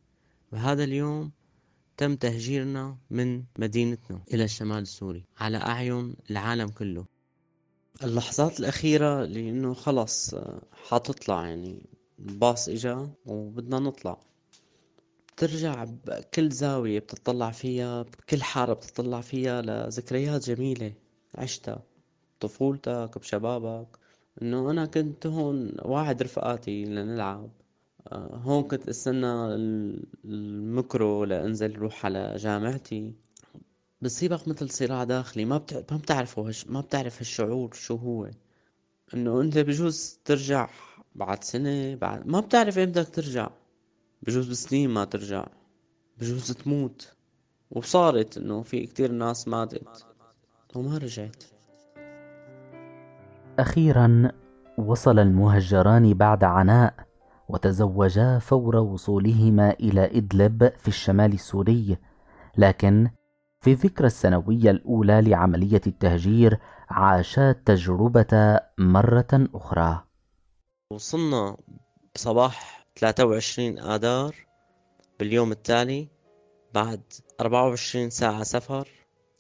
بهذا 0.52 0.84
اليوم 0.84 1.32
تم 1.98 2.16
تهجيرنا 2.16 2.98
من 3.10 3.44
مدينتنا 3.60 4.20
إلى 4.34 4.44
الشمال 4.44 4.78
السوري 4.78 5.26
على 5.38 5.58
أعين 5.58 6.16
العالم 6.32 6.68
كله. 6.68 7.06
اللحظات 8.04 8.60
الأخيرة 8.60 9.26
إنه 9.26 9.74
خلص 9.74 10.36
حتطلع 10.90 11.46
يعني 11.46 11.86
الباص 12.20 12.70
إجا 12.70 13.10
وبدنا 13.26 13.80
نطلع. 13.80 14.20
بترجع 15.36 15.84
بكل 15.84 16.50
زاوية 16.52 17.00
بتطلع 17.00 17.52
فيها 17.52 18.02
بكل 18.02 18.44
حارة 18.44 18.74
بتطلع 18.74 19.22
فيها 19.22 19.62
لذكريات 19.62 20.50
جميلة 20.50 20.94
عشتها 21.36 21.84
بطفولتك 22.42 23.18
بشبابك. 23.18 23.88
إنه 24.42 24.72
أنا 24.72 24.86
كنت 24.86 25.28
هون 25.28 25.72
واحد 25.82 26.24
رفقاتي 26.24 26.86
لنلعب. 26.86 27.50
آه، 28.12 28.42
هون 28.44 28.64
كنت 28.64 28.90
أستنى 28.90 29.26
المكرو 30.26 31.24
لأنزل 31.24 31.76
روح 31.76 32.06
على 32.06 32.36
جامعتي. 32.38 33.14
بصيبك 34.02 34.48
مثل 34.48 34.70
صراع 34.70 35.04
داخلي. 35.04 35.46
ما 35.46 35.58
بت... 35.58 35.94
ما 35.94 35.98
بتعرفه 35.98 36.50
هش... 36.50 36.68
ما 36.68 36.82
بتعرف 36.82 37.20
هالشعور 37.20 37.74
شو 37.74 37.96
هو. 37.96 38.30
إنه 39.14 39.42
أنت 39.42 39.58
بجوز 39.58 40.20
ترجع 40.26 40.70
بعد 41.16 41.44
سنة 41.44 41.96
بعد 41.96 42.28
ما 42.28 42.40
بتعرف 42.40 42.78
إمتى 42.78 43.02
بدك 43.02 43.16
ترجع. 43.16 43.50
بجوز 44.28 44.50
بسنين 44.50 44.90
ما 44.90 45.06
ترجع 45.06 45.46
بجوز 46.18 46.52
تموت. 46.52 47.16
وصارت 47.72 48.38
إنه 48.38 48.62
في 48.62 48.86
كتير 48.86 49.12
ناس 49.12 49.48
ماتت 49.48 50.06
وما 50.76 50.98
رجعت. 50.98 51.44
أخيرا 53.60 54.32
وصل 54.78 55.20
المهجران 55.20 56.14
بعد 56.14 56.44
عناء 56.44 56.94
وتزوجا 57.50 58.40
فور 58.40 58.76
وصولهما 58.76 59.72
إلى 59.72 60.18
إدلب 60.18 60.72
في 60.78 60.88
الشمال 60.88 61.34
السوري. 61.34 61.98
لكن 62.58 63.10
في 63.62 63.72
الذكرى 63.72 64.08
السنوية 64.08 64.72
الأولى 64.72 65.22
لعملية 65.22 65.82
التهجير 65.88 66.60
عاشا 66.90 67.50
التجربة 67.50 68.60
مرة 68.78 69.48
أخرى. 69.56 70.04
وصلنا 70.92 71.58
بصباح 72.16 72.83
23 72.96 73.80
آذار 73.80 74.36
باليوم 75.20 75.52
التالي 75.52 76.08
بعد 76.74 77.02
24 77.42 78.10
ساعة 78.10 78.44
سفر 78.44 78.88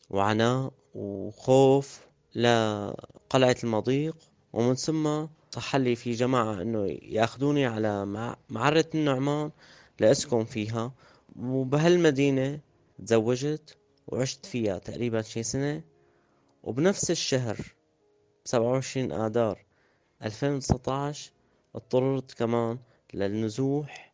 وعناء 0.09 0.71
وخوف 0.95 1.99
لقلعة 2.35 3.55
المضيق 3.63 4.17
ومن 4.53 4.75
ثم 4.75 5.25
صح 5.51 5.75
لي 5.75 5.95
في 5.95 6.11
جماعة 6.11 6.61
إنه 6.61 6.97
ياخذوني 7.01 7.65
على 7.65 8.05
معرة 8.49 8.85
النعمان 8.95 9.51
لأسكن 9.99 10.43
فيها 10.43 10.93
وبهالمدينة 11.39 12.59
تزوجت 13.05 13.77
وعشت 14.07 14.45
فيها 14.45 14.77
تقريبا 14.77 15.21
شي 15.21 15.43
سنة 15.43 15.81
وبنفس 16.63 17.11
الشهر 17.11 17.57
بسبعة 18.45 18.67
وعشرين 18.67 19.11
آذار 19.11 19.65
ألفين 20.23 20.53
وتسعتاش 20.53 21.31
اضطررت 21.75 22.33
كمان 22.33 22.79
للنزوح 23.13 24.13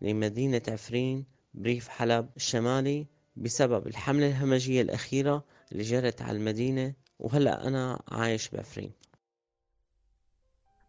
لمدينة 0.00 0.62
عفرين 0.68 1.24
بريف 1.54 1.88
حلب 1.88 2.28
الشمالي 2.36 3.06
بسبب 3.36 3.86
الحملة 3.86 4.26
الهمجية 4.26 4.82
الأخيرة 4.82 5.44
اللي 5.72 5.82
جرت 5.82 6.22
على 6.22 6.38
المدينة 6.38 6.94
وهلأ 7.18 7.68
أنا 7.68 8.00
عايش 8.08 8.48
بعفرين. 8.50 8.92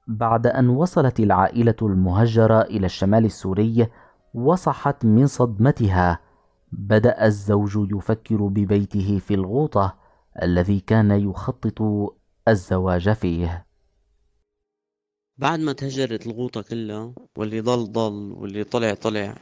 بعد 0.07 0.47
أن 0.47 0.69
وصلت 0.69 1.19
العائلة 1.19 1.75
المهجرة 1.81 2.61
إلى 2.61 2.85
الشمال 2.85 3.25
السوري 3.25 3.87
وصحت 4.33 5.05
من 5.05 5.27
صدمتها. 5.27 6.19
بدأ 6.71 7.25
الزوج 7.25 7.91
يفكر 7.91 8.47
ببيته 8.47 9.19
في 9.19 9.33
الغوطة 9.33 9.97
الذي 10.41 10.79
كان 10.79 11.11
يخطط 11.11 11.81
الزواج 12.47 13.13
فيه. 13.13 13.66
بعد 15.39 15.60
ما 15.60 15.74
تهجرت 15.74 16.27
الغوطة 16.27 16.62
كلها 16.62 17.13
واللي 17.36 17.62
ضل 17.62 17.91
ضل 17.91 18.34
واللي 18.38 18.63
طلع 18.63 18.94
طلع 18.94 19.36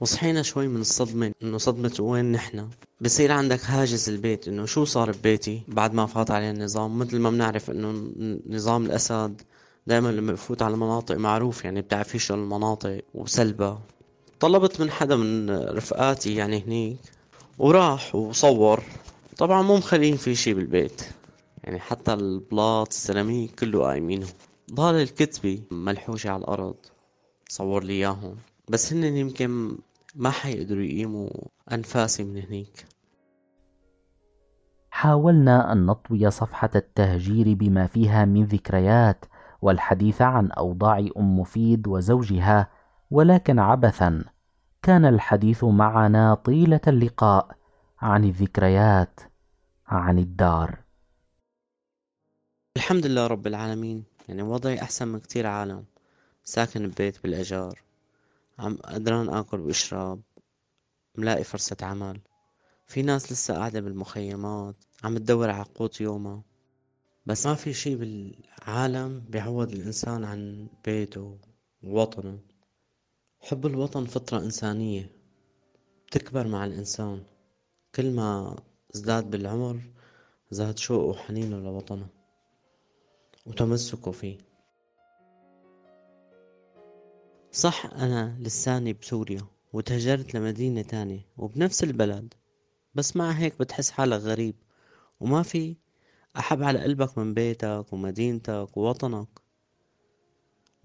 وصحينا 0.00 0.42
شوي 0.42 0.68
من 0.68 0.80
الصدمة 0.80 1.32
إنه 1.42 1.58
صدمة 1.58 1.96
وين 2.00 2.32
نحن؟ 2.32 2.68
بصير 3.00 3.32
عندك 3.32 3.64
هاجس 3.64 4.08
البيت 4.08 4.48
إنه 4.48 4.66
شو 4.66 4.84
صار 4.84 5.10
ببيتي 5.12 5.62
بعد 5.68 5.94
ما 5.94 6.06
فات 6.06 6.30
عليه 6.30 6.50
النظام؟ 6.50 6.98
مثل 6.98 7.18
ما 7.18 7.30
بنعرف 7.30 7.70
إنه 7.70 8.12
نظام 8.46 8.86
الأسد 8.86 9.42
دائما 9.86 10.08
لما 10.08 10.32
بفوت 10.32 10.62
على 10.62 10.76
مناطق 10.76 11.16
معروف 11.16 11.64
يعني 11.64 11.80
بتعرفي 11.80 12.18
شو 12.18 12.34
المناطق 12.34 13.00
وسلبة. 13.14 13.78
طلبت 14.40 14.80
من 14.80 14.90
حدا 14.90 15.16
من 15.16 15.50
رفقاتي 15.50 16.34
يعني 16.34 16.64
هنيك 16.66 16.98
وراح 17.58 18.14
وصور. 18.14 18.82
طبعا 19.36 19.62
مو 19.62 19.76
مخلين 19.76 20.16
في 20.16 20.34
شي 20.34 20.54
بالبيت 20.54 21.02
يعني 21.64 21.80
حتى 21.80 22.12
البلاط 22.12 22.88
السيراميك 22.88 23.54
كله 23.54 23.82
قايمينه. 23.84 24.26
ضال 24.74 24.94
الكتبة 24.94 25.62
ملحوشة 25.70 26.30
على 26.30 26.40
الأرض 26.40 26.76
صور 27.48 27.84
لي 27.84 27.92
إياهم. 27.92 28.36
بس 28.68 28.92
هن 28.92 29.04
يمكن 29.04 29.78
ما 30.14 30.30
حيقدروا 30.30 30.82
يقيموا 30.82 31.30
أنفاسي 31.72 32.24
من 32.24 32.42
هنيك. 32.42 32.86
حاولنا 34.90 35.72
أن 35.72 35.86
نطوي 35.86 36.30
صفحة 36.30 36.70
التهجير 36.74 37.54
بما 37.54 37.86
فيها 37.86 38.24
من 38.24 38.44
ذكريات 38.44 39.24
والحديث 39.62 40.22
عن 40.22 40.50
أوضاع 40.50 40.98
أم 41.16 41.40
مفيد 41.40 41.88
وزوجها 41.88 42.70
ولكن 43.10 43.58
عبثا 43.58 44.24
كان 44.82 45.04
الحديث 45.04 45.64
معنا 45.64 46.34
طيلة 46.34 46.80
اللقاء 46.86 47.56
عن 48.00 48.24
الذكريات 48.24 49.20
عن 49.86 50.18
الدار. 50.18 50.78
الحمد 52.76 53.06
لله 53.06 53.26
رب 53.26 53.46
العالمين. 53.46 54.09
يعني 54.30 54.42
وضعي 54.42 54.82
أحسن 54.82 55.08
من 55.08 55.20
كتير 55.20 55.46
عالم. 55.46 55.84
ساكن 56.44 56.88
ببيت 56.88 57.22
بالأجار 57.22 57.82
عم 58.58 58.76
قدران 58.76 59.28
آكل 59.28 59.60
وأشرب. 59.60 60.20
ملاقي 61.14 61.44
فرصة 61.44 61.76
عمل. 61.82 62.20
في 62.86 63.02
ناس 63.02 63.32
لسه 63.32 63.54
قاعدة 63.54 63.80
بالمخيمات. 63.80 64.74
عم 65.04 65.18
تدور 65.18 65.50
على 65.50 65.64
قوت 65.74 66.00
يومها. 66.00 66.42
بس 67.26 67.46
ما 67.46 67.54
في 67.54 67.72
شي 67.72 67.96
بالعالم 67.96 69.24
بيعوض 69.28 69.72
الإنسان 69.72 70.24
عن 70.24 70.68
بيته 70.84 71.38
ووطنه. 71.82 72.38
حب 73.40 73.66
الوطن 73.66 74.04
فطرة 74.04 74.38
إنسانية. 74.38 75.10
بتكبر 76.06 76.46
مع 76.46 76.64
الإنسان. 76.64 77.22
كل 77.94 78.10
ما 78.14 78.56
ازداد 78.94 79.30
بالعمر 79.30 79.80
زاد 80.50 80.78
شوقه 80.78 81.04
وحنينه 81.04 81.56
لوطنه. 81.56 82.19
وتمسكه 83.46 84.10
فيه. 84.10 84.38
صح 87.52 87.86
أنا 87.86 88.36
لساني 88.40 88.92
بسوريا 88.92 89.46
وتهجرت 89.72 90.34
لمدينة 90.34 90.82
تانية 90.82 91.26
وبنفس 91.36 91.84
البلد 91.84 92.34
بس 92.94 93.16
مع 93.16 93.30
هيك 93.30 93.58
بتحس 93.58 93.90
حالك 93.90 94.20
غريب 94.20 94.54
وما 95.20 95.42
في 95.42 95.76
أحب 96.38 96.62
على 96.62 96.78
قلبك 96.78 97.18
من 97.18 97.34
بيتك 97.34 97.86
ومدينتك 97.92 98.76
ووطنك. 98.76 99.28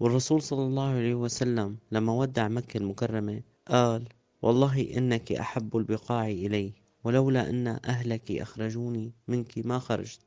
والرسول 0.00 0.42
صلى 0.42 0.62
الله 0.62 0.88
عليه 0.88 1.14
وسلم 1.14 1.78
لما 1.92 2.12
ودع 2.12 2.48
مكة 2.48 2.78
المكرمة 2.78 3.42
قال 3.68 4.08
والله 4.42 4.96
إنك 4.96 5.32
أحب 5.32 5.76
البقاع 5.76 6.26
إلي 6.26 6.72
ولولا 7.04 7.50
أن 7.50 7.68
أهلك 7.68 8.32
أخرجوني 8.32 9.12
منك 9.28 9.66
ما 9.66 9.78
خرجت. 9.78 10.25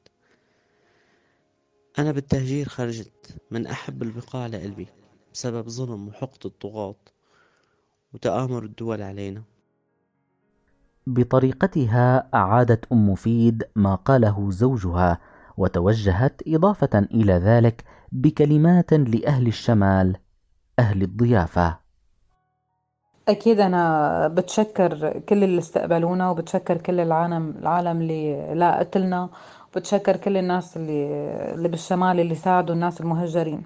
أنا 1.98 2.12
بالتهجير 2.12 2.68
خرجت 2.68 3.38
من 3.52 3.68
أحب 3.68 4.04
البقاع 4.04 4.48
لقلبي 4.48 4.88
بسبب 5.34 5.70
ظلم 5.70 6.08
وحقد 6.08 6.46
الطغاة 6.46 6.96
وتآمر 8.14 8.64
الدول 8.64 9.02
علينا. 9.02 9.44
بطريقتها 11.08 12.30
أعادت 12.34 12.92
أم 12.92 13.16
فيد 13.16 13.64
ما 13.76 13.96
قاله 13.96 14.52
زوجها 14.52 15.20
وتوجهت 15.58 16.42
إضافة 16.48 17.00
إلى 17.00 17.34
ذلك 17.34 17.84
بكلمات 18.12 18.94
لأهل 18.94 19.48
الشمال 19.48 20.18
أهل 20.80 21.02
الضيافة. 21.02 21.80
أكيد 23.28 23.60
أنا 23.60 24.28
بتشكر 24.28 25.20
كل 25.20 25.44
اللي 25.44 25.60
استقبلونا 25.60 26.30
وبتشكر 26.30 26.78
كل 26.78 27.00
العالم 27.00 27.58
العالم 27.58 28.02
اللي 28.02 28.54
لا 28.56 28.80
قتلنا 28.80 29.30
وبتشكر 29.76 30.18
كل 30.18 30.38
الناس 30.38 30.78
اللي 30.78 31.08
اللي 31.54 31.68
بالشمال 31.68 32.20
اللي 32.20 32.36
ساعدوا 32.36 32.76
الناس 32.76 33.02
المهجرين. 33.02 33.64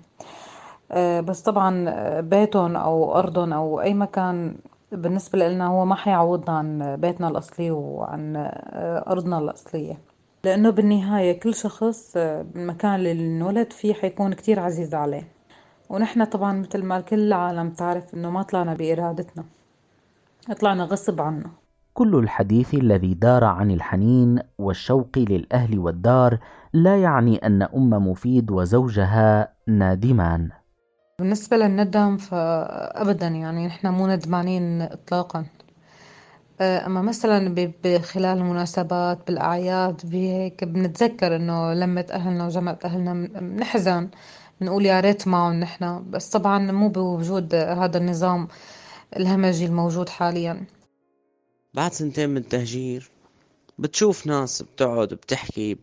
آه، 0.92 1.22
بس 1.22 1.42
طبعا 1.42 1.72
بيتهم 2.22 2.76
أو 2.76 3.16
أرضهم 3.16 3.54
أو 3.54 3.82
أي 3.82 3.94
مكان 3.94 4.56
بالنسبة 4.92 5.48
لنا 5.50 5.68
هو 5.68 5.86
ما 5.86 5.96
حيعوضنا 5.96 6.58
عن 6.58 6.96
بيتنا 6.96 7.28
الأصلي 7.28 7.72
وعن 7.72 8.36
آه، 8.36 9.12
أرضنا 9.12 9.40
الأصلية. 9.40 9.98
لأنه 10.44 10.70
بالنهاية 10.70 11.40
كل 11.40 11.56
شخص 11.56 12.18
بالمكان 12.18 12.92
آه، 12.92 12.96
اللي 12.96 13.12
انولد 13.12 13.74
فيه 13.74 13.94
حيكون 13.94 14.34
كتير 14.34 14.60
عزيز 14.60 14.96
عليه. 14.96 15.28
ونحن 15.90 16.24
طبعا 16.24 16.54
مثل 16.54 16.84
ما 16.84 17.02
كل 17.02 17.20
العالم 17.20 17.70
تعرف 17.70 18.14
إنه 18.14 18.30
ما 18.30 18.44
طلعنا 18.44 18.74
بإرادتنا. 18.74 19.44
طلعنا 20.60 20.84
غصب 20.84 21.22
عنا 21.22 21.63
كل 21.94 22.16
الحديث 22.16 22.74
الذي 22.74 23.14
دار 23.14 23.44
عن 23.44 23.72
الحنين 23.72 24.40
والشوق 24.58 25.18
للأهل 25.18 25.80
والدار 25.80 26.38
لا 26.74 27.02
يعني 27.02 27.36
أن 27.38 27.62
أم 27.62 27.90
مفيد 27.90 28.52
وزوجها 28.52 29.54
نادمان. 29.68 30.50
بالنسبة 31.20 31.58
للندم 31.58 32.18
فأبدا 32.18 33.28
يعني 33.28 33.68
نحن 33.68 33.88
مو 33.88 34.08
ندمانين 34.08 34.82
إطلاقا. 34.82 35.46
أما 36.62 37.02
مثلا 37.02 37.56
بخلال 37.84 38.38
المناسبات 38.38 39.28
بالأعياد 39.28 40.02
بهيك 40.04 40.64
بنتذكر 40.64 41.36
إنه 41.36 41.74
لمة 41.74 42.06
أهلنا 42.12 42.46
وجمعة 42.46 42.80
أهلنا 42.86 43.14
بنحزن 43.40 44.10
بنقول 44.62 44.86
يا 44.86 45.00
ريت 45.00 45.28
معهم 45.28 45.54
نحن 45.54 46.04
بس 46.10 46.30
طبعا 46.30 46.72
مو 46.72 46.90
بوجود 46.90 47.56
هذا 47.56 47.98
النظام 47.98 48.48
الهمجي 49.18 49.66
الموجود 49.66 50.10
حاليا. 50.10 50.66
بعد 51.74 51.94
سنتين 51.94 52.30
من 52.30 52.38
التهجير 52.38 53.10
بتشوف 53.80 54.28
ناس 54.28 54.62
بتقعد 54.62 55.14
بتحكي 55.14 55.78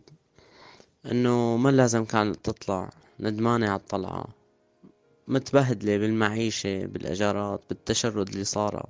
إنه 1.11 1.57
ما 1.57 1.69
لازم 1.69 2.05
كانت 2.05 2.45
تطلع 2.45 2.89
ندمانة 3.19 3.69
على 3.69 3.79
الطلعة 3.79 4.25
متبهدلة 5.27 5.97
بالمعيشة 5.97 6.85
بالأجارات 6.85 7.61
بالتشرد 7.69 8.29
اللي 8.29 8.43
صار 8.43 8.89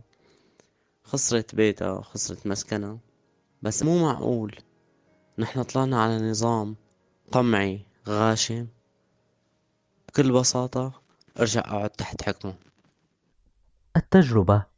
خسرت 1.04 1.56
بيتها 1.56 2.02
خسرت 2.02 2.48
مسكنها. 2.48 2.98
بس 3.62 3.84
مو 3.84 4.02
معقول. 4.02 4.56
نحن 5.38 5.64
طلعنا 5.64 6.04
على 6.04 6.30
نظام 6.30 6.76
قمعي 7.32 7.86
غاشم 8.08 8.68
بكل 10.08 10.32
بساطة 10.32 11.02
أرجع 11.40 11.62
أقعد 11.62 11.90
تحت 11.90 12.22
حكمه. 12.22 12.54
التجربة 13.98 14.71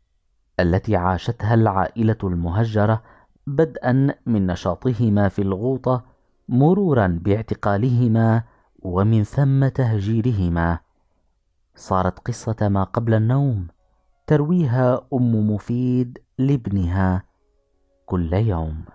التي 0.59 0.95
عاشتها 0.95 1.53
العائلة 1.53 2.17
المهجرة 2.23 3.03
بدءا 3.47 4.15
من 4.25 4.47
نشاطهما 4.47 5.29
في 5.29 5.41
الغوطة 5.41 6.03
مرورا 6.49 7.19
باعتقالهما 7.21 8.43
ومن 8.79 9.23
ثم 9.23 9.67
تهجيرهما. 9.67 10.79
صارت 11.75 12.19
قصة 12.19 12.69
ما 12.69 12.83
قبل 12.83 13.13
النوم 13.13 13.67
ترويها 14.27 15.07
أم 15.13 15.51
مفيد 15.51 16.17
لابنها 16.37 17.23
كل 18.05 18.33
يوم. 18.33 18.85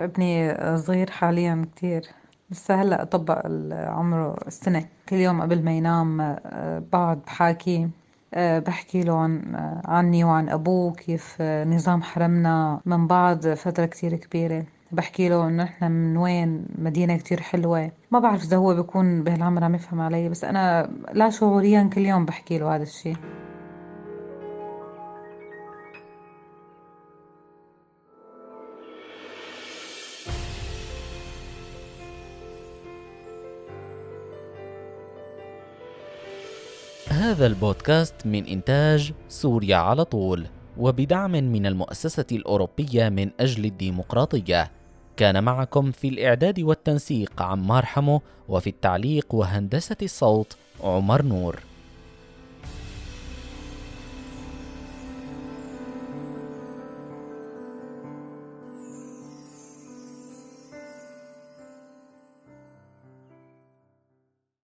ابني 0.00 0.56
صغير 0.76 1.10
حاليا 1.10 1.66
كتير 1.72 2.02
لسه 2.50 2.82
هلأ 2.82 3.04
طبق 3.04 3.46
عمره 3.72 4.36
السنة 4.46 4.88
كل 5.08 5.16
يوم 5.16 5.42
قبل 5.42 5.64
ما 5.64 5.76
ينام 5.76 6.20
آه، 6.20 6.78
بقعد 6.78 7.22
بحاكي 7.22 7.90
بحكي 8.34 9.02
له 9.02 9.18
عن 9.18 9.54
آه، 9.54 9.82
عني 9.84 10.24
وعن 10.24 10.48
أبوه 10.48 10.92
كيف 10.92 11.42
نظام 11.42 12.02
حرمنا 12.02 12.80
من 12.86 13.06
بعض 13.06 13.48
فترة 13.48 13.86
كتير 13.86 14.16
كبيرة. 14.16 14.64
بحكي 14.92 15.28
له 15.28 15.48
إنه 15.48 15.62
إحنا 15.62 15.88
من 15.88 16.16
وين؟ 16.16 16.66
مدينة 16.78 17.16
كتير 17.16 17.40
حلوة. 17.40 17.90
ما 18.10 18.18
بعرف 18.18 18.44
إذا 18.44 18.56
هو 18.56 18.74
بيكون 18.74 19.22
بهالعمر 19.22 19.64
عم 19.64 19.74
يفهم 19.74 20.00
علي 20.00 20.28
بس 20.28 20.44
أنا 20.44 20.90
لا 21.12 21.30
شعوريا 21.30 21.90
كل 21.94 22.06
يوم 22.06 22.24
بحكي 22.24 22.58
له 22.58 22.76
هذا 22.76 22.82
الشيء 22.82 23.16
هذا 37.26 37.46
البودكاست 37.46 38.14
من 38.24 38.46
إنتاج 38.46 39.12
سوريا 39.28 39.76
على 39.76 40.04
طول 40.04 40.46
وبدعم 40.78 41.30
من 41.30 41.66
المؤسسة 41.66 42.24
الأوروبية 42.32 43.08
من 43.08 43.30
أجل 43.40 43.64
الديمقراطية. 43.64 44.70
كان 45.16 45.44
معكم 45.44 45.92
في 45.92 46.08
الإعداد 46.08 46.60
والتنسيق 46.60 47.42
عمار 47.42 47.86
حمو 47.86 48.22
وفي 48.48 48.70
التعليق 48.70 49.34
وهندسة 49.34 49.96
الصوت 50.02 50.56
عمر 50.82 51.22
نور. 51.22 51.58